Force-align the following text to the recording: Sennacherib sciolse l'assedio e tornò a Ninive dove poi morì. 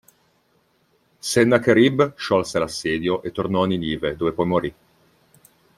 Sennacherib 1.19 2.13
sciolse 2.15 2.57
l'assedio 2.57 3.21
e 3.21 3.31
tornò 3.31 3.61
a 3.65 3.67
Ninive 3.67 4.15
dove 4.15 4.31
poi 4.31 4.45
morì. 4.47 4.73